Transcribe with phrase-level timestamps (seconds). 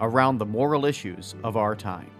[0.00, 2.10] around the moral issues of our time.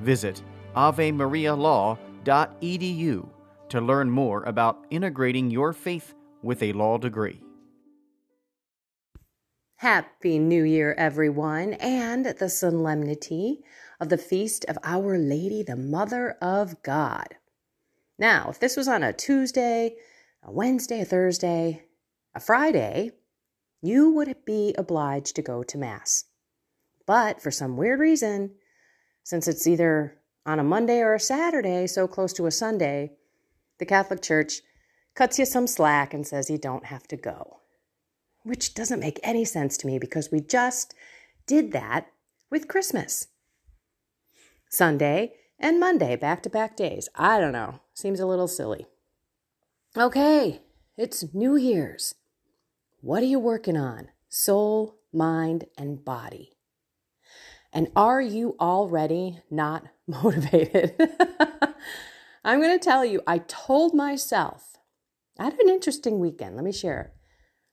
[0.00, 0.42] Visit
[0.76, 3.28] avemarialaw.edu
[3.68, 7.40] to learn more about integrating your faith with a law degree.
[9.76, 13.64] Happy New Year, everyone, and the solemnity
[13.98, 17.36] of the feast of Our Lady, the Mother of God.
[18.18, 19.96] Now, if this was on a Tuesday,
[20.42, 21.86] a Wednesday, a Thursday,
[22.34, 23.10] a Friday,
[23.80, 26.26] you would be obliged to go to Mass.
[27.12, 28.52] But for some weird reason,
[29.22, 33.12] since it's either on a Monday or a Saturday, so close to a Sunday,
[33.78, 34.62] the Catholic Church
[35.14, 37.58] cuts you some slack and says you don't have to go
[38.44, 40.94] which doesn't make any sense to me because we just
[41.46, 42.08] did that
[42.50, 43.28] with Christmas.
[44.68, 47.08] Sunday and Monday, back to back days.
[47.14, 47.80] I don't know.
[47.94, 48.86] Seems a little silly.
[49.96, 50.62] Okay,
[50.96, 52.14] it's New Year's.
[53.00, 54.08] What are you working on?
[54.28, 56.52] Soul, mind, and body.
[57.72, 60.94] And are you already not motivated?
[62.44, 64.76] I'm going to tell you, I told myself,
[65.38, 66.56] I had an interesting weekend.
[66.56, 67.12] Let me share.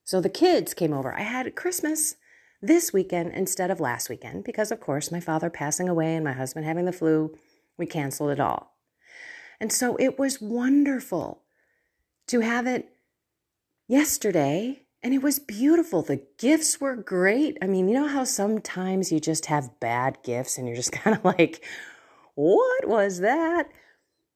[0.03, 1.13] So the kids came over.
[1.13, 2.15] I had Christmas
[2.61, 6.33] this weekend instead of last weekend because, of course, my father passing away and my
[6.33, 7.35] husband having the flu,
[7.77, 8.75] we canceled it all.
[9.59, 11.43] And so it was wonderful
[12.27, 12.89] to have it
[13.87, 16.01] yesterday and it was beautiful.
[16.01, 17.57] The gifts were great.
[17.61, 21.15] I mean, you know how sometimes you just have bad gifts and you're just kind
[21.17, 21.63] of like,
[22.35, 23.69] what was that?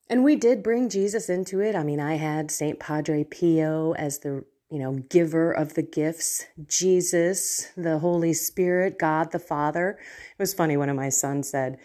[0.10, 1.76] And we did bring Jesus into it.
[1.76, 2.80] I mean, I had St.
[2.80, 9.32] Padre Pio as the you know, giver of the gifts, Jesus, the Holy Spirit, God
[9.32, 10.00] the Father.
[10.00, 11.78] It was funny, one of my sons said,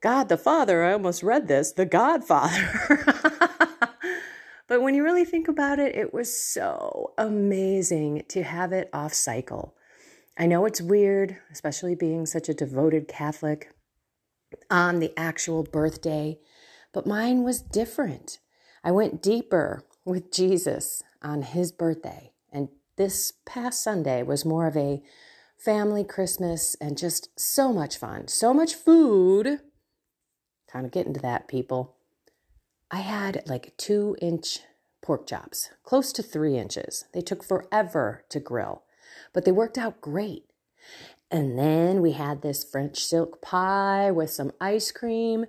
[0.00, 3.67] God the Father, I almost read this, the Godfather.
[4.68, 9.14] but when you really think about it, it was so amazing to have it off
[9.14, 9.74] cycle.
[10.38, 13.72] I know it's weird, especially being such a devoted Catholic
[14.70, 16.38] on the actual birthday,
[16.92, 18.38] but mine was different.
[18.84, 22.32] I went deeper with Jesus on his birthday.
[22.52, 25.02] And this past Sunday was more of a
[25.56, 29.60] family Christmas and just so much fun, so much food.
[30.70, 31.97] Kind of get into that, people.
[32.90, 34.60] I had like two inch
[35.02, 37.04] pork chops, close to three inches.
[37.12, 38.82] They took forever to grill,
[39.32, 40.44] but they worked out great.
[41.30, 45.44] And then we had this French silk pie with some ice cream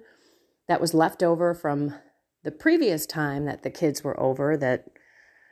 [0.67, 1.95] that was left over from
[2.43, 4.85] the previous time that the kids were over that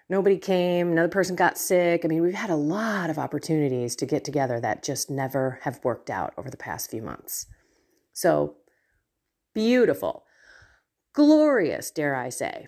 [0.10, 2.04] nobody came, another person got sick.
[2.04, 5.84] I mean, we've had a lot of opportunities to get together that just never have
[5.84, 7.48] worked out over the past few months.
[8.14, 8.56] So
[9.54, 10.24] beautiful,
[11.18, 12.68] glorious, dare I say.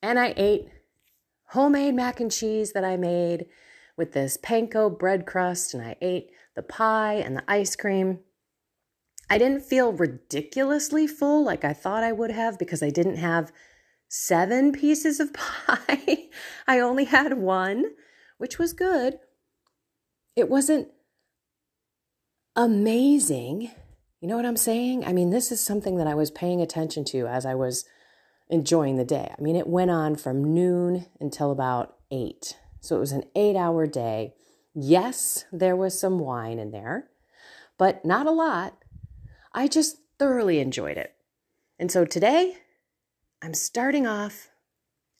[0.00, 0.68] And I ate
[1.48, 3.46] homemade mac and cheese that I made
[3.96, 8.20] with this panko bread crust, and I ate the pie and the ice cream.
[9.28, 13.50] I didn't feel ridiculously full like I thought I would have because I didn't have
[14.08, 16.28] seven pieces of pie.
[16.68, 17.86] I only had one,
[18.38, 19.18] which was good.
[20.36, 20.86] It wasn't
[22.54, 23.72] amazing.
[24.20, 25.04] You know what I'm saying?
[25.06, 27.86] I mean, this is something that I was paying attention to as I was
[28.50, 29.32] enjoying the day.
[29.36, 32.58] I mean, it went on from noon until about eight.
[32.80, 34.34] So it was an eight hour day.
[34.74, 37.08] Yes, there was some wine in there,
[37.78, 38.76] but not a lot.
[39.54, 41.14] I just thoroughly enjoyed it.
[41.78, 42.58] And so today,
[43.40, 44.50] I'm starting off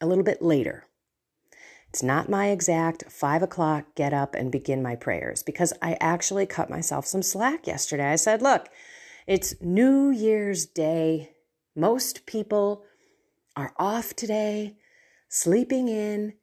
[0.00, 0.86] a little bit later.
[1.90, 6.46] It's not my exact five o'clock get up and begin my prayers because I actually
[6.46, 8.10] cut myself some slack yesterday.
[8.10, 8.69] I said, look,
[9.26, 11.32] it's New Year's Day.
[11.76, 12.84] Most people
[13.56, 14.76] are off today,
[15.28, 16.34] sleeping in.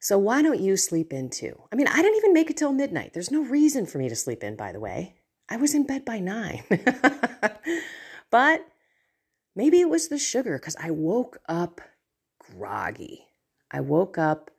[0.00, 1.62] So why don't you sleep in too?
[1.72, 3.14] I mean, I didn't even make it till midnight.
[3.14, 5.16] There's no reason for me to sleep in, by the way.
[5.48, 6.62] I was in bed by nine.
[8.30, 8.66] But
[9.54, 11.80] maybe it was the sugar because I woke up
[12.38, 13.26] groggy.
[13.70, 14.50] I woke up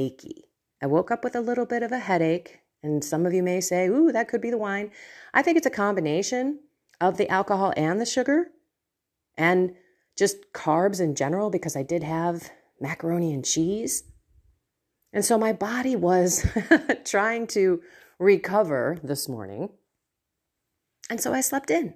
[0.00, 0.44] achy.
[0.82, 2.60] I woke up with a little bit of a headache.
[2.82, 4.90] And some of you may say, ooh, that could be the wine.
[5.34, 6.60] I think it's a combination
[7.00, 8.46] of the alcohol and the sugar
[9.36, 9.74] and
[10.16, 12.50] just carbs in general because I did have
[12.80, 14.04] macaroni and cheese.
[15.12, 16.46] And so my body was
[17.04, 17.82] trying to
[18.18, 19.70] recover this morning.
[21.10, 21.94] And so I slept in.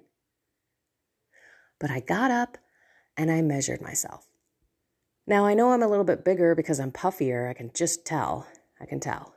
[1.79, 2.57] But I got up
[3.17, 4.27] and I measured myself.
[5.27, 7.49] Now I know I'm a little bit bigger because I'm puffier.
[7.49, 8.47] I can just tell.
[8.79, 9.33] I can tell.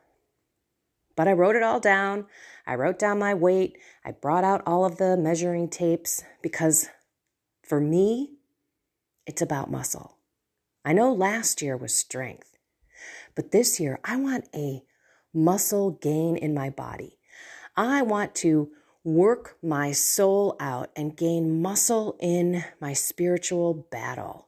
[1.17, 2.27] But I wrote it all down.
[2.67, 3.79] I wrote down my weight.
[4.05, 6.89] I brought out all of the measuring tapes because
[7.67, 8.35] for me,
[9.27, 10.19] it's about muscle.
[10.85, 12.57] I know last year was strength,
[13.35, 14.83] but this year I want a
[15.35, 17.19] muscle gain in my body.
[17.77, 18.71] I want to
[19.05, 24.48] work my soul out and gain muscle in my spiritual battle.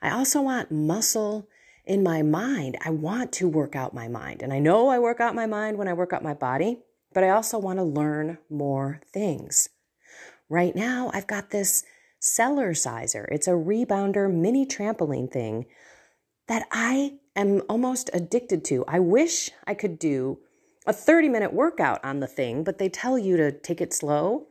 [0.00, 1.48] I also want muscle
[1.84, 2.76] in my mind.
[2.84, 4.42] I want to work out my mind.
[4.42, 7.24] And I know I work out my mind when I work out my body, but
[7.24, 9.70] I also want to learn more things.
[10.48, 11.84] Right now, I've got this
[12.20, 13.26] Cellerciser.
[13.30, 15.66] It's a rebounder mini trampoline thing
[16.46, 18.84] that I am almost addicted to.
[18.86, 20.38] I wish I could do
[20.86, 24.48] a 30 minute workout on the thing, but they tell you to take it slow,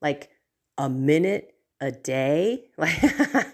[0.00, 0.30] like
[0.78, 2.66] a minute a day.
[2.78, 3.46] Like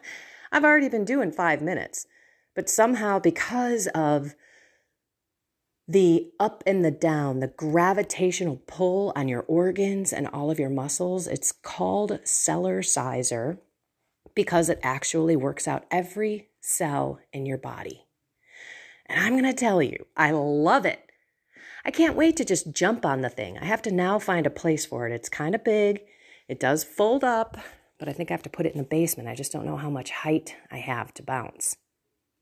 [0.57, 2.07] I've already been doing 5 minutes.
[2.55, 4.35] But somehow because of
[5.87, 10.71] the up and the down, the gravitational pull on your organs and all of your
[10.71, 13.59] muscles, it's called Cellerciser
[14.35, 18.07] because it actually works out every cell in your body.
[19.05, 21.11] And I'm going to tell you, I love it.
[21.85, 23.59] I can't wait to just jump on the thing.
[23.59, 25.13] I have to now find a place for it.
[25.13, 26.01] It's kind of big.
[26.49, 27.59] It does fold up,
[27.99, 29.29] but I think I have to put it in the basement.
[29.29, 31.77] I just don't know how much height I have to bounce.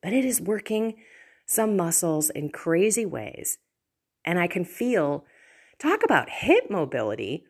[0.02, 0.94] But it is working
[1.46, 3.58] some muscles in crazy ways.
[4.24, 5.24] And I can feel,
[5.78, 7.44] talk about hip mobility.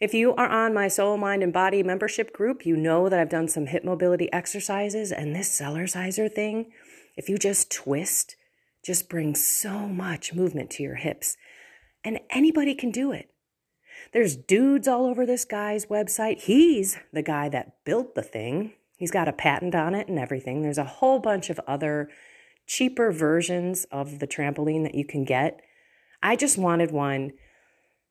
[0.00, 3.28] If you are on my soul, mind, and body membership group, you know that I've
[3.28, 6.72] done some hip mobility exercises and this Cellerciser thing.
[7.16, 8.36] If you just twist
[8.84, 11.36] just brings so much movement to your hips.
[12.02, 13.30] And anybody can do it.
[14.12, 16.40] There's dudes all over this guy's website.
[16.40, 18.72] He's the guy that built the thing.
[18.96, 20.62] He's got a patent on it and everything.
[20.62, 22.10] There's a whole bunch of other
[22.66, 25.60] cheaper versions of the trampoline that you can get.
[26.22, 27.32] I just wanted one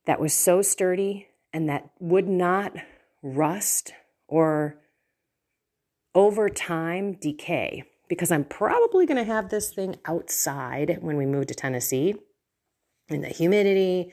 [0.06, 2.76] that was so sturdy and that would not
[3.22, 3.94] rust
[4.28, 4.80] or
[6.16, 11.48] over time decay because I'm probably going to have this thing outside when we move
[11.48, 12.16] to Tennessee
[13.10, 14.12] in the humidity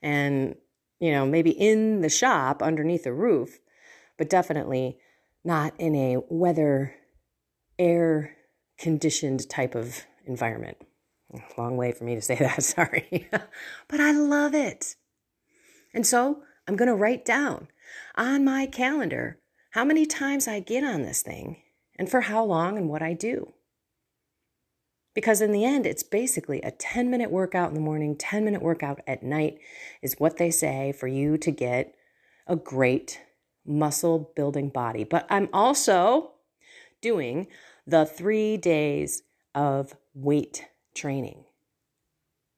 [0.00, 0.56] and,
[1.02, 3.58] you know, maybe in the shop underneath the roof,
[4.16, 4.98] but definitely
[5.42, 6.94] not in a weather,
[7.76, 8.36] air
[8.78, 10.76] conditioned type of environment.
[11.58, 13.28] Long way for me to say that, sorry.
[13.88, 14.94] but I love it.
[15.92, 17.66] And so I'm going to write down
[18.14, 19.40] on my calendar
[19.72, 21.56] how many times I get on this thing
[21.98, 23.52] and for how long and what I do.
[25.14, 28.62] Because in the end, it's basically a 10 minute workout in the morning, 10 minute
[28.62, 29.58] workout at night
[30.00, 31.94] is what they say for you to get
[32.46, 33.20] a great
[33.66, 35.04] muscle building body.
[35.04, 36.32] But I'm also
[37.00, 37.46] doing
[37.86, 39.22] the three days
[39.54, 41.44] of weight training,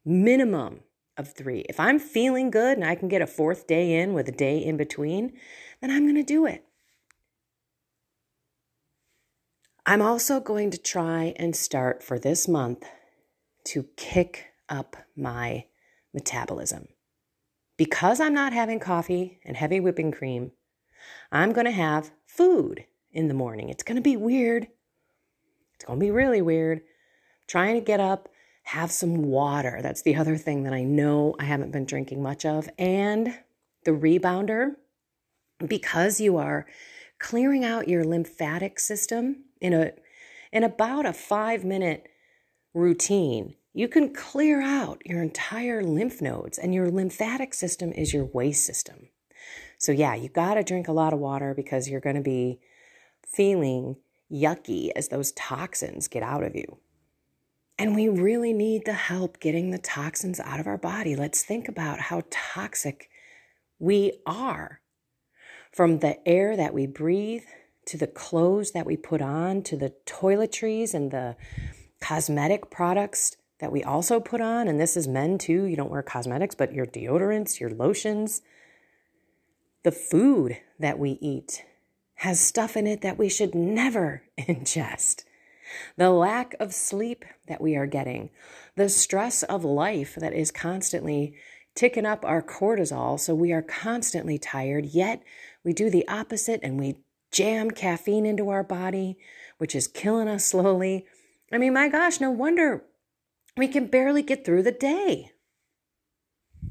[0.05, 0.81] minimum
[1.17, 1.61] of three.
[1.69, 4.59] If I'm feeling good and I can get a fourth day in with a day
[4.59, 5.33] in between,
[5.81, 6.65] then I'm going to do it.
[9.87, 12.85] I'm also going to try and start for this month
[13.65, 15.67] to kick up my
[16.15, 16.89] metabolism.
[17.77, 20.53] Because I'm not having coffee and heavy whipping cream,
[21.31, 23.69] I'm going to have food in the morning.
[23.69, 24.69] It's going to be weird.
[25.75, 26.81] It's going to be really weird.
[27.47, 28.31] trying to get up,
[28.63, 29.81] have some water.
[29.83, 32.71] That's the other thing that I know I haven't been drinking much of.
[32.79, 33.39] And
[33.85, 34.77] the rebounder,
[35.67, 36.67] because you are
[37.19, 39.93] clearing out your lymphatic system in a
[40.53, 42.09] in about a 5 minute
[42.73, 48.25] routine you can clear out your entire lymph nodes and your lymphatic system is your
[48.27, 49.09] waste system.
[49.79, 52.61] So yeah you got to drink a lot of water because you're going to be
[53.27, 53.97] feeling
[54.31, 56.79] yucky as those toxins get out of you.
[57.79, 61.17] And we really need the help getting the toxins out of our body.
[61.17, 63.11] Let's think about how toxic
[63.79, 64.81] we are
[65.73, 67.45] from the air that we breathe
[67.87, 71.37] to the clothes that we put on to the toiletries and the
[72.01, 74.69] cosmetic products that we also put on.
[74.69, 75.65] And this is men too.
[75.65, 78.43] You don't wear cosmetics, but your deodorants, your lotions,
[79.85, 81.65] the food that we eat
[82.17, 85.25] has stuff in it that we should never ingest.
[85.97, 88.31] The lack of sleep that we are getting,
[88.77, 91.35] the stress of life that is constantly
[91.75, 95.23] ticking up our cortisol, so we are constantly tired, yet
[95.65, 96.97] we do the opposite and we
[97.35, 99.19] jam caffeine into our body,
[99.59, 101.05] which is killing us slowly.
[101.53, 102.85] I mean, my gosh, no wonder
[103.57, 105.33] we can barely get through the day.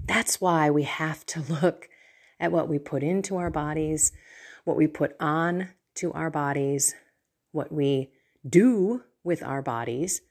[0.06, 1.90] That's why we have to look
[2.40, 4.14] at what we put into our bodies,
[4.64, 6.96] what we put on to our bodies,
[7.52, 8.12] what we
[8.48, 10.22] do with our bodies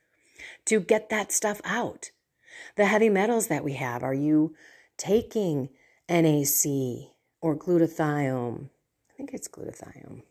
[0.65, 2.11] to get that stuff out.
[2.77, 4.55] The heavy metals that we have, are you
[4.97, 5.69] taking
[6.09, 8.71] NAC or glutathione?
[9.23, 10.23] Think it's glutathione.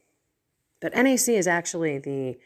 [0.81, 2.37] But NAC is actually the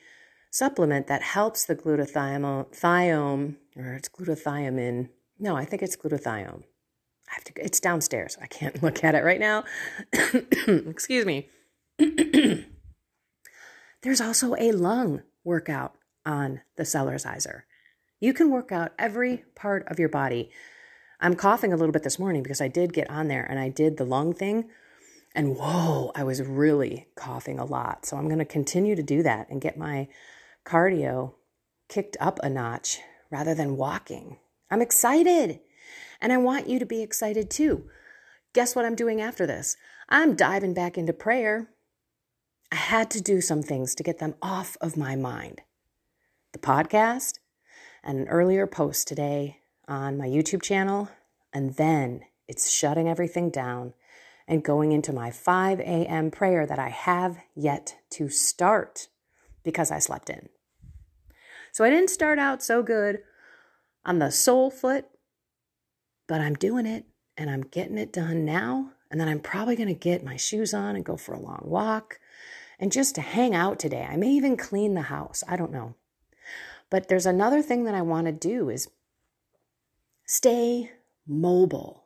[0.51, 5.09] supplement that helps the glutathione, or it's glutathione.
[5.39, 6.61] No, I think it's glutathione.
[6.61, 7.53] I have to.
[7.57, 8.37] It's downstairs.
[8.39, 9.63] I can't look at it right now.
[10.67, 11.49] Excuse me.
[14.03, 15.95] There's also a lung workout
[16.27, 17.63] on the Cellerciser.
[18.19, 20.51] You can work out every part of your body.
[21.19, 23.69] I'm coughing a little bit this morning because I did get on there and I
[23.69, 24.69] did the lung thing.
[25.35, 28.05] And whoa, I was really coughing a lot.
[28.05, 30.07] So I'm going to continue to do that and get my
[30.65, 31.33] cardio
[31.89, 32.99] kicked up a notch
[33.29, 34.37] rather than walking.
[34.71, 35.59] I'm excited.
[36.21, 37.89] And I want you to be excited too.
[38.53, 39.75] Guess what I'm doing after this?
[40.07, 41.69] I'm diving back into prayer.
[42.71, 45.61] I had to do some things to get them off of my mind.
[46.53, 47.39] The podcast
[48.01, 51.09] and an earlier post today on my YouTube channel,
[51.51, 53.93] and then it's shutting everything down
[54.47, 56.31] and going into my 5 a.m.
[56.31, 59.07] prayer that I have yet to start
[59.63, 60.49] because I slept in.
[61.71, 63.19] So I didn't start out so good
[64.05, 65.05] on the soul foot,
[66.27, 67.05] but I'm doing it
[67.37, 68.91] and I'm getting it done now.
[69.11, 71.63] And then I'm probably going to get my shoes on and go for a long
[71.63, 72.19] walk
[72.79, 74.07] and just to hang out today.
[74.09, 75.43] I may even clean the house.
[75.47, 75.95] I don't know.
[76.89, 78.89] But there's another thing that I want to do is
[80.25, 80.91] stay
[81.27, 82.05] mobile.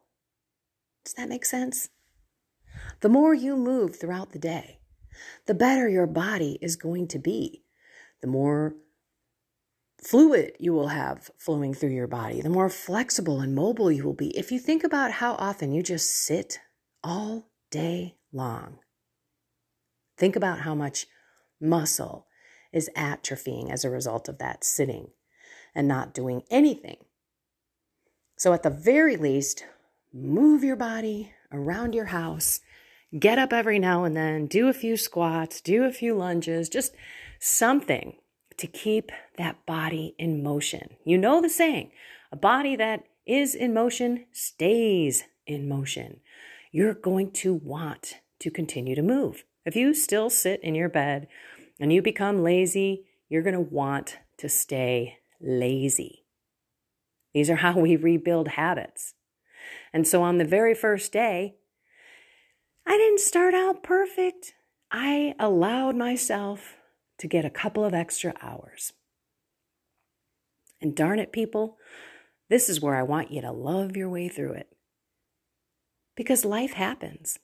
[1.03, 1.89] Does that make sense?
[3.01, 4.79] The more you move throughout the day,
[5.45, 7.63] the better your body is going to be.
[8.21, 8.75] The more
[10.01, 14.13] fluid you will have flowing through your body, the more flexible and mobile you will
[14.13, 14.37] be.
[14.37, 16.59] If you think about how often you just sit
[17.03, 18.79] all day long,
[20.17, 21.07] think about how much
[21.59, 22.27] muscle
[22.71, 25.09] is atrophying as a result of that sitting
[25.75, 26.97] and not doing anything.
[28.37, 29.65] So, at the very least,
[30.13, 32.61] move your body around your house,
[33.17, 36.93] get up every now and then, do a few squats, do a few lunges, just
[37.39, 38.17] something
[38.57, 40.95] to keep that body in motion.
[41.05, 41.91] You know the saying
[42.31, 46.19] a body that is in motion stays in motion.
[46.71, 49.43] You're going to want to continue to move.
[49.65, 51.27] If you still sit in your bed
[51.79, 56.25] and you become lazy, you're going to want to stay lazy.
[57.33, 59.13] These are how we rebuild habits.
[59.93, 61.55] And so on the very first day,
[62.85, 64.53] I didn't start out perfect.
[64.91, 66.75] I allowed myself
[67.19, 68.93] to get a couple of extra hours.
[70.81, 71.77] And darn it, people,
[72.49, 74.69] this is where I want you to love your way through it.
[76.15, 77.37] Because life happens.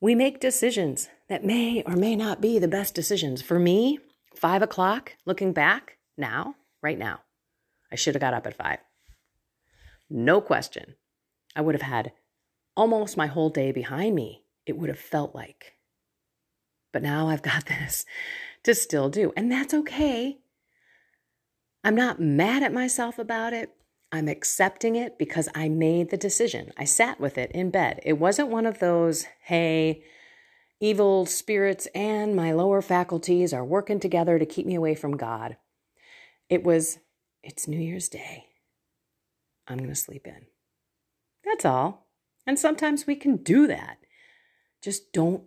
[0.00, 3.42] We make decisions that may or may not be the best decisions.
[3.42, 3.98] For me,
[4.34, 7.20] five o'clock, looking back now, right now,
[7.90, 8.78] I should have got up at five.
[10.10, 10.96] No question.
[11.56, 12.12] I would have had
[12.76, 15.74] almost my whole day behind me, it would have felt like.
[16.92, 18.04] But now I've got this
[18.64, 20.38] to still do, and that's okay.
[21.82, 23.70] I'm not mad at myself about it.
[24.10, 26.72] I'm accepting it because I made the decision.
[26.78, 28.00] I sat with it in bed.
[28.04, 30.04] It wasn't one of those, hey,
[30.80, 35.56] evil spirits and my lower faculties are working together to keep me away from God.
[36.48, 36.98] It was,
[37.42, 38.46] it's New Year's Day.
[39.66, 40.46] I'm going to sleep in.
[41.44, 42.03] That's all.
[42.46, 43.98] And sometimes we can do that.
[44.82, 45.44] Just don't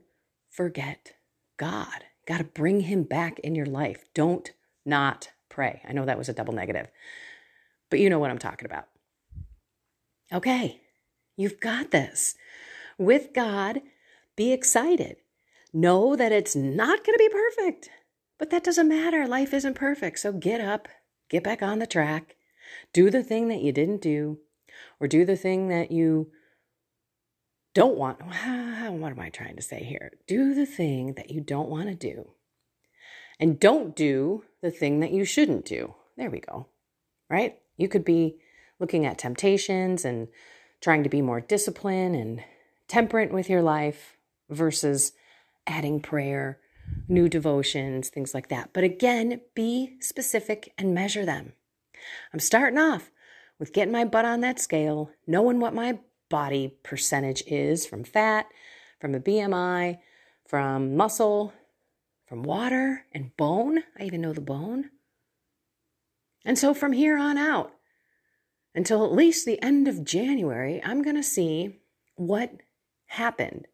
[0.50, 1.14] forget
[1.58, 2.06] God.
[2.26, 4.06] Got to bring him back in your life.
[4.14, 4.52] Don't
[4.86, 5.82] not pray.
[5.88, 6.88] I know that was a double negative.
[7.90, 8.86] But you know what I'm talking about.
[10.34, 10.82] Okay,
[11.38, 12.36] you've got this.
[12.98, 13.82] With God,
[14.36, 15.18] be excited.
[15.74, 17.90] Know that it's not going to be perfect,
[18.38, 19.28] but that doesn't matter.
[19.28, 20.20] Life isn't perfect.
[20.20, 20.88] So get up,
[21.30, 22.36] get back on the track,
[22.92, 24.40] do the thing that you didn't do,
[25.00, 26.32] or do the thing that you
[27.78, 28.18] don't want.
[28.24, 30.14] Ah, what am I trying to say here?
[30.28, 32.32] Do the thing that you don't want to do,
[33.40, 35.94] and don't do the thing that you shouldn't do.
[36.18, 36.70] There we go.
[37.30, 37.60] Right?
[37.76, 38.38] You could be
[38.80, 40.28] looking at temptations and
[40.82, 42.44] trying to be more disciplined and
[42.88, 44.18] temperate with your life
[44.50, 45.12] versus
[45.68, 46.58] adding prayer,
[47.08, 48.72] new devotions, things like that.
[48.74, 51.54] But again, be specific and measure them.
[52.34, 53.12] I'm starting off
[53.60, 58.48] with getting my butt on that scale, knowing what my body percentage is from fat,
[59.00, 60.00] from a BMI,
[60.48, 61.54] from muscle,
[62.26, 63.84] from water and bone.
[64.00, 64.90] I even know the bone.
[66.46, 67.74] And so from here on out,
[68.74, 71.80] until at least the end of January, I'm going to see
[72.16, 72.52] what
[73.08, 73.68] happened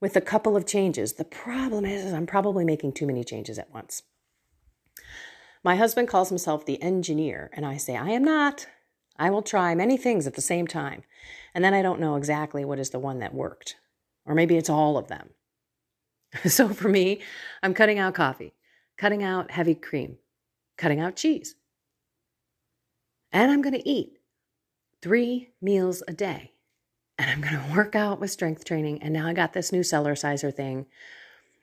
[0.00, 1.14] with a couple of changes.
[1.14, 4.02] The problem is, is I'm probably making too many changes at once.
[5.64, 8.66] My husband calls himself the engineer, and I say, I am not.
[9.18, 11.02] I will try many things at the same time.
[11.54, 13.76] And then I don't know exactly what is the one that worked.
[14.24, 15.30] Or maybe it's all of them.
[16.46, 17.20] so for me,
[17.62, 18.54] I'm cutting out coffee,
[18.98, 20.18] cutting out heavy cream,
[20.76, 21.54] cutting out cheese.
[23.32, 24.18] And I'm going to eat
[25.02, 26.52] three meals a day
[27.18, 29.02] and I'm going to work out with strength training.
[29.02, 30.86] And now I got this new Cellerciser thing.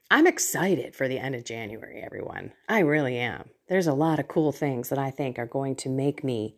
[0.10, 2.54] I'm excited for the end of January, everyone.
[2.68, 3.50] I really am.
[3.68, 6.56] There's a lot of cool things that I think are going to make me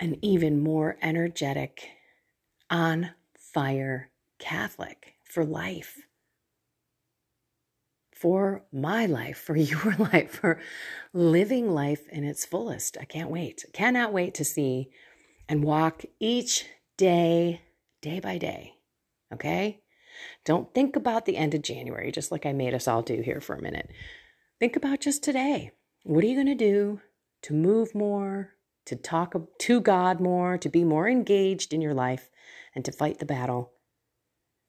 [0.00, 1.88] an even more energetic,
[2.70, 6.02] on fire Catholic for life.
[8.12, 10.60] For my life, for your life, for
[11.12, 12.96] living life in its fullest.
[13.00, 13.64] I can't wait.
[13.72, 14.90] Cannot wait to see
[15.48, 17.62] and walk each day
[18.00, 18.74] day by day.
[19.32, 19.80] Okay?
[20.44, 23.40] Don't think about the end of January, just like I made us all do here
[23.40, 23.90] for a minute.
[24.60, 25.72] Think about just today.
[26.04, 27.00] What are you going to do
[27.42, 28.54] to move more,
[28.88, 32.30] to talk to God more, to be more engaged in your life,
[32.74, 33.72] and to fight the battle,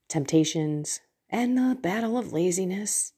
[0.08, 3.12] temptations, and the battle of laziness?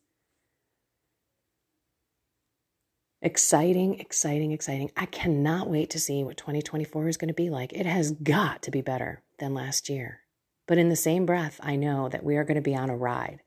[3.21, 4.91] Exciting, exciting, exciting.
[4.97, 7.73] I cannot wait to see what 2024 is going to be like.
[7.73, 10.21] It has got to be better than last year.
[10.67, 12.97] But in the same breath, I know that we are going to be on a
[12.97, 13.41] ride.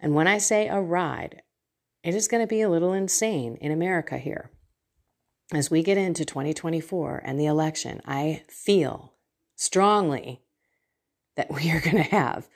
[0.00, 1.42] And when I say a ride,
[2.02, 4.50] it is going to be a little insane in America here.
[5.52, 9.12] As we get into 2024 and the election, I feel
[9.54, 10.42] strongly
[11.36, 12.48] that we are going to have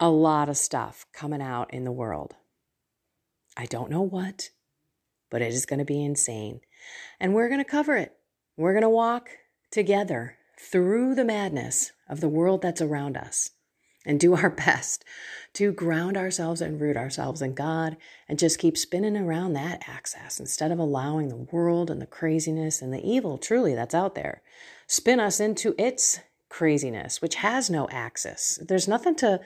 [0.00, 2.34] a lot of stuff coming out in the world.
[3.56, 4.50] I don't know what,
[5.30, 6.60] but it is going to be insane.
[7.20, 8.14] And we're going to cover it.
[8.56, 9.28] We're going to walk
[9.70, 13.50] together through the madness of the world that's around us
[14.06, 15.04] and do our best
[15.54, 17.96] to ground ourselves and root ourselves in God
[18.28, 22.80] and just keep spinning around that axis instead of allowing the world and the craziness
[22.80, 24.42] and the evil truly that's out there
[24.86, 28.58] spin us into its craziness, which has no axis.
[28.66, 29.40] There's nothing to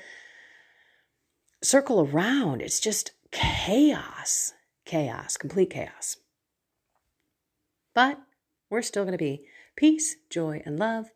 [1.63, 4.53] circle around, it's just chaos,
[4.85, 6.17] chaos, complete chaos.
[7.95, 8.21] But
[8.71, 9.45] we're still going to be
[9.77, 11.11] peace, joy, and love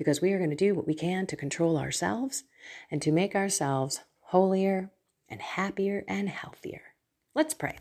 [0.00, 2.44] because we are going to do what we can to control ourselves
[2.90, 4.90] and to make ourselves holier
[5.28, 6.80] and happier and healthier.
[7.34, 7.76] Let's pray.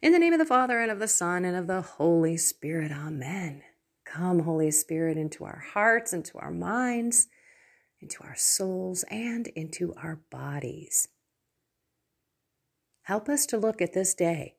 [0.00, 2.90] In the name of the Father, and of the Son, and of the Holy Spirit,
[2.90, 3.64] Amen.
[4.06, 7.28] Come, Holy Spirit, into our hearts, into our minds,
[8.00, 11.08] into our souls, and into our bodies.
[13.02, 14.54] Help us to look at this day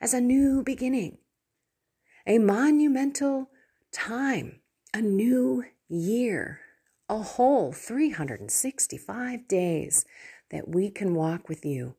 [0.00, 1.18] as a new beginning,
[2.26, 3.48] a monumental
[3.92, 4.58] time,
[4.92, 6.60] a new year,
[7.08, 10.04] a whole 365 days
[10.50, 11.94] that we can walk with you.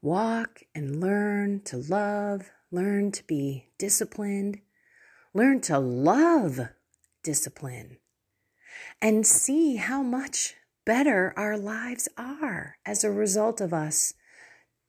[0.00, 4.60] Walk and learn to love, learn to be disciplined,
[5.32, 6.60] learn to love
[7.22, 7.98] discipline,
[9.00, 14.14] and see how much better our lives are as a result of us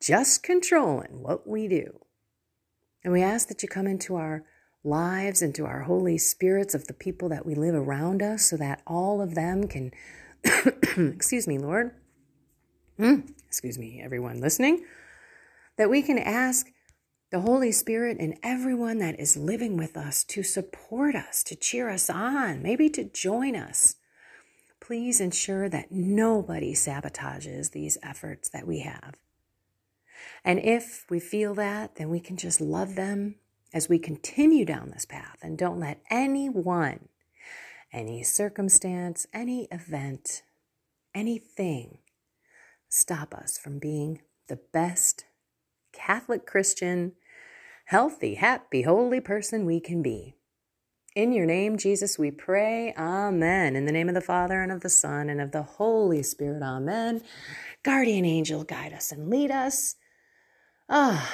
[0.00, 2.00] just controlling what we do.
[3.02, 4.44] And we ask that you come into our
[4.84, 8.82] lives, into our holy spirits of the people that we live around us, so that
[8.86, 9.92] all of them can,
[10.96, 11.92] excuse me, Lord,
[12.98, 14.84] mm, excuse me, everyone listening,
[15.76, 16.70] that we can ask
[17.30, 21.88] the Holy Spirit and everyone that is living with us to support us, to cheer
[21.88, 23.96] us on, maybe to join us.
[24.80, 29.14] Please ensure that nobody sabotages these efforts that we have.
[30.44, 33.36] And if we feel that, then we can just love them
[33.74, 37.08] as we continue down this path and don't let anyone,
[37.92, 40.42] any circumstance, any event,
[41.12, 41.98] anything
[42.88, 45.24] stop us from being the best
[45.92, 47.12] Catholic Christian,
[47.86, 50.36] healthy, happy, holy person we can be.
[51.16, 52.92] In your name, Jesus, we pray.
[52.96, 53.76] Amen.
[53.76, 56.62] In the name of the Father, and of the Son, and of the Holy Spirit.
[56.62, 57.22] Amen.
[57.84, 59.94] Guardian angel, guide us and lead us.
[60.88, 61.32] Ah.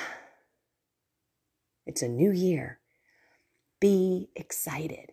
[1.90, 2.79] It's a new year.
[3.81, 5.11] Be excited.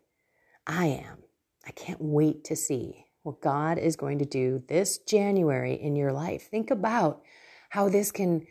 [0.68, 1.24] I am.
[1.66, 6.14] I can't wait to see what God is going to do this January in your
[6.14, 6.44] life.
[6.52, 7.24] Think about
[7.72, 8.46] how this can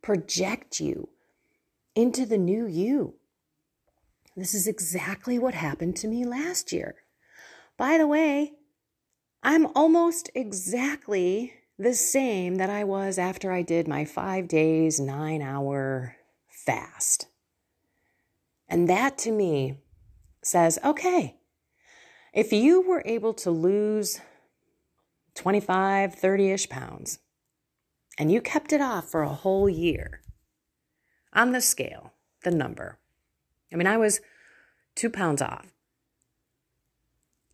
[0.00, 1.08] project you
[1.96, 3.14] into the new you.
[4.36, 6.94] This is exactly what happened to me last year.
[7.76, 8.52] By the way,
[9.42, 15.42] I'm almost exactly the same that I was after I did my five days, nine
[15.42, 16.14] hour
[16.48, 17.26] fast.
[18.72, 19.76] And that to me
[20.42, 21.36] says, okay,
[22.32, 24.18] if you were able to lose
[25.34, 27.18] 25, 30 ish pounds
[28.16, 30.22] and you kept it off for a whole year
[31.34, 32.98] on the scale, the number,
[33.70, 34.22] I mean, I was
[34.94, 35.74] two pounds off.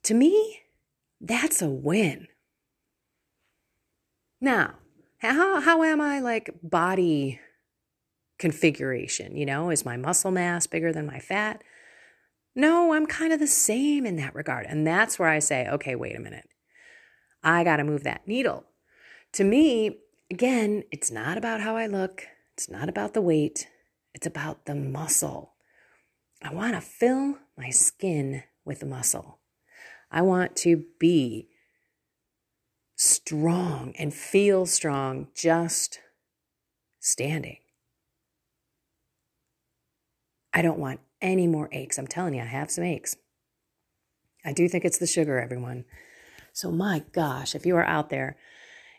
[0.04, 0.60] To me,
[1.20, 2.28] that's a win.
[4.40, 4.74] Now,
[5.18, 7.40] how, how am I like body
[8.38, 9.36] configuration?
[9.36, 11.62] You know, is my muscle mass bigger than my fat?
[12.54, 14.66] No, I'm kind of the same in that regard.
[14.66, 16.48] And that's where I say, okay, wait a minute.
[17.42, 18.64] I got to move that needle.
[19.34, 19.98] To me,
[20.30, 23.68] again, it's not about how I look, it's not about the weight,
[24.14, 25.52] it's about the muscle.
[26.42, 29.38] I want to fill my skin with muscle.
[30.10, 31.48] I want to be
[32.96, 36.00] strong and feel strong just
[36.98, 37.58] standing.
[40.58, 41.98] I don't want any more aches.
[41.98, 43.14] I'm telling you, I have some aches.
[44.44, 45.84] I do think it's the sugar, everyone.
[46.52, 48.36] So, my gosh, if you are out there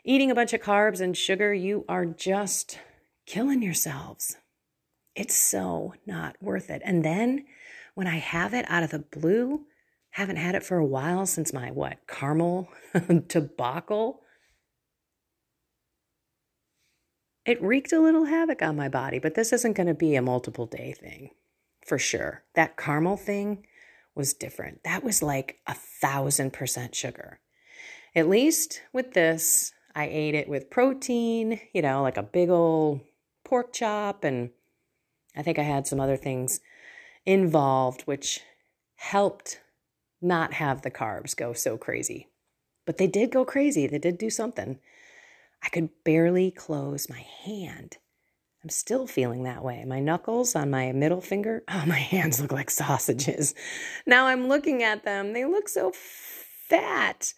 [0.02, 2.78] eating a bunch of carbs and sugar, you are just
[3.26, 4.38] killing yourselves.
[5.14, 6.80] It's so not worth it.
[6.82, 7.44] And then
[7.94, 9.66] when I have it out of the blue,
[10.12, 12.70] haven't had it for a while since my what, caramel
[13.26, 14.22] debacle.
[17.44, 20.22] It wreaked a little havoc on my body, but this isn't going to be a
[20.22, 21.32] multiple day thing
[21.90, 22.44] for sure.
[22.54, 23.66] That caramel thing
[24.14, 24.84] was different.
[24.84, 27.40] That was like a thousand percent sugar.
[28.14, 33.00] At least with this, I ate it with protein, you know, like a big old
[33.44, 34.22] pork chop.
[34.22, 34.50] And
[35.36, 36.60] I think I had some other things
[37.26, 38.38] involved, which
[38.94, 39.60] helped
[40.22, 42.28] not have the carbs go so crazy.
[42.86, 43.88] But they did go crazy.
[43.88, 44.78] They did do something.
[45.60, 47.96] I could barely close my hand.
[48.62, 49.84] I'm still feeling that way.
[49.86, 53.54] My knuckles on my middle finger, oh, my hands look like sausages.
[54.06, 55.32] Now I'm looking at them.
[55.32, 57.32] They look so fat.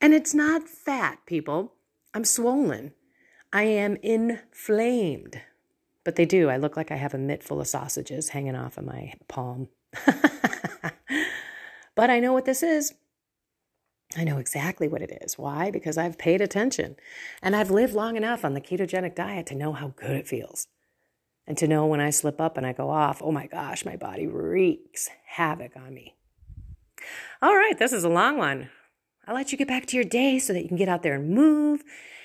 [0.00, 1.74] And it's not fat, people.
[2.14, 2.92] I'm swollen.
[3.52, 5.40] I am inflamed.
[6.04, 6.48] But they do.
[6.48, 9.68] I look like I have a mitt full of sausages hanging off of my palm.
[11.94, 12.94] but I know what this is.
[14.16, 15.38] I know exactly what it is.
[15.38, 15.70] Why?
[15.70, 16.96] Because I've paid attention
[17.42, 20.66] and I've lived long enough on the ketogenic diet to know how good it feels.
[21.46, 23.96] And to know when I slip up and I go off, oh my gosh, my
[23.96, 26.16] body wreaks havoc on me.
[27.40, 28.70] All right, this is a long one.
[29.26, 31.14] I'll let you get back to your day so that you can get out there
[31.14, 31.82] and move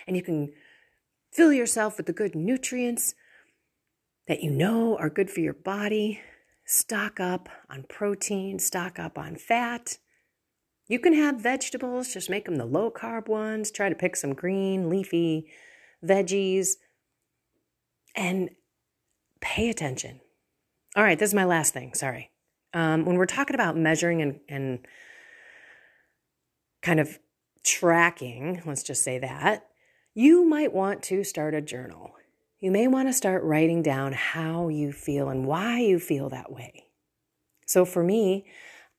[0.07, 0.53] and you can
[1.31, 3.13] fill yourself with the good nutrients
[4.27, 6.19] that you know are good for your body.
[6.65, 9.97] Stock up on protein, stock up on fat.
[10.87, 13.71] You can have vegetables, just make them the low carb ones.
[13.71, 15.47] Try to pick some green, leafy
[16.03, 16.73] veggies
[18.15, 18.49] and
[19.41, 20.21] pay attention.
[20.95, 21.93] All right, this is my last thing.
[21.93, 22.29] Sorry.
[22.73, 24.87] Um, when we're talking about measuring and, and
[26.81, 27.19] kind of
[27.63, 29.67] tracking, let's just say that,
[30.13, 32.11] you might want to start a journal.
[32.59, 36.51] You may want to start writing down how you feel and why you feel that
[36.51, 36.85] way.
[37.65, 38.45] So for me,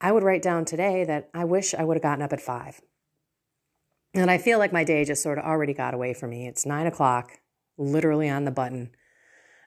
[0.00, 2.80] I would write down today that I wish I would have gotten up at five.
[4.14, 6.46] And I feel like my day just sort of already got away from me.
[6.46, 7.32] It's nine o'clock,
[7.76, 8.90] literally on the button.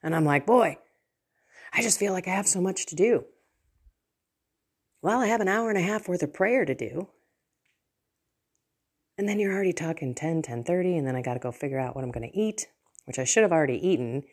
[0.01, 0.77] And I'm like, boy,
[1.73, 3.25] I just feel like I have so much to do.
[5.01, 7.09] Well, I have an hour and a half worth of prayer to do.
[9.17, 11.79] And then you're already talking 10, 10 30, and then I got to go figure
[11.79, 12.67] out what I'm going to eat,
[13.05, 14.23] which I should have already eaten.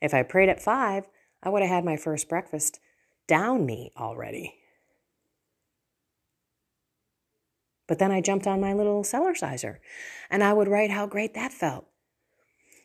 [0.00, 1.04] If I prayed at five,
[1.42, 2.80] I would have had my first breakfast
[3.26, 4.54] down me already.
[7.86, 9.78] But then I jumped on my little Cellerciser
[10.30, 11.86] and I would write how great that felt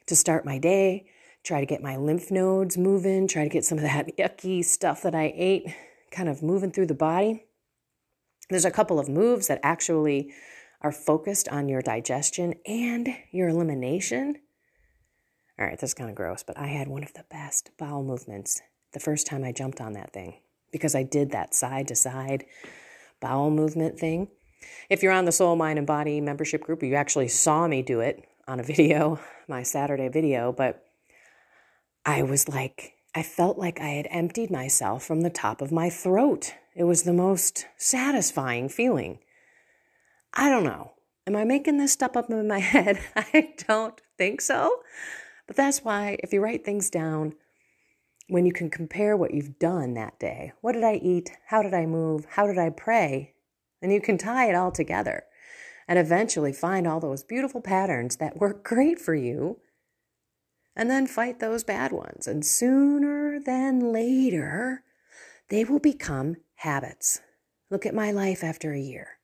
[0.06, 1.06] to start my day,
[1.44, 5.02] try to get my lymph nodes moving, try to get some of that yucky stuff
[5.02, 5.74] that I ate
[6.12, 7.46] kind of moving through the body.
[8.50, 10.34] There's a couple of moves that actually
[10.82, 14.38] are focused on your digestion and your elimination.
[15.58, 18.04] All right, this is kind of gross, but I had one of the best bowel
[18.04, 18.62] movements
[18.94, 20.36] the first time I jumped on that thing
[20.72, 22.46] because I did that side to side
[23.20, 24.28] bowel movement thing.
[24.90, 28.02] If you're on the Soul, Mind, and Body membership group, you actually saw me do
[28.02, 30.84] it on a video, my Saturday video, but
[32.06, 35.90] I was like, I felt like I had emptied myself from the top of my
[35.90, 36.56] throat.
[36.76, 39.20] It was the most satisfying feeling.
[40.34, 40.94] I don't know.
[41.28, 43.00] Am I making this stuff up in my head?
[43.16, 44.82] I don't think so.
[45.48, 47.36] But that's why if you write things down,
[48.28, 51.32] when you can compare what you've done that day, what did I eat?
[51.48, 52.26] How did I move?
[52.30, 53.34] How did I pray?
[53.82, 55.24] And you can tie it all together
[55.88, 59.60] and eventually find all those beautiful patterns that work great for you
[60.76, 62.28] and then fight those bad ones.
[62.28, 64.84] And sooner than later,
[65.50, 67.22] they will become habits.
[67.70, 69.20] Look at my life after a year.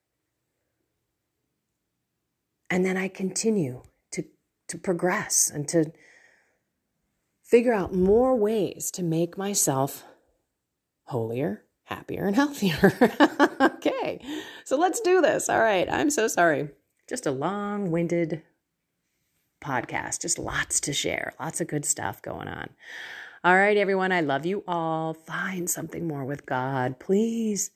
[2.70, 4.24] And then I continue to,
[4.68, 5.92] to progress and to
[7.42, 10.04] figure out more ways to make myself
[11.04, 13.67] holier, happier, and healthier.
[13.78, 14.20] Okay,
[14.64, 15.48] so let's do this.
[15.48, 16.68] All right, I'm so sorry.
[17.08, 18.42] Just a long winded
[19.62, 22.70] podcast, just lots to share, lots of good stuff going on.
[23.44, 25.14] All right, everyone, I love you all.
[25.14, 26.98] Find something more with God.
[26.98, 27.70] Please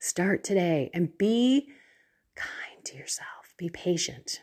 [0.00, 1.68] start today and be
[2.34, 4.42] kind to yourself, be patient,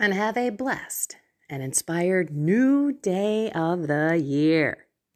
[0.00, 1.16] and have a blessed
[1.50, 4.87] and inspired new day of the year.